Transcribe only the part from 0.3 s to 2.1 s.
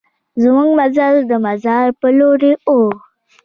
زمونږ مزل د مزار په